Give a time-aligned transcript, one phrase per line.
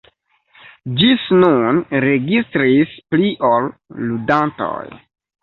[1.01, 3.71] Ĝis nun registris pli ol
[4.09, 4.83] ludantoj.